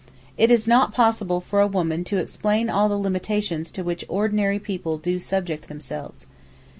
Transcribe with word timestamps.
It 0.35 0.49
is 0.49 0.65
not 0.67 0.95
possible 0.95 1.39
for 1.41 1.61
a 1.61 1.67
woman 1.67 2.03
to 2.05 2.17
explain 2.17 2.71
all 2.71 2.89
the 2.89 2.97
limitations 2.97 3.69
to 3.73 3.83
which 3.83 4.03
ordinary 4.09 4.57
people 4.57 4.97
do 4.97 5.19
subject 5.19 5.67
themselves. 5.67 6.25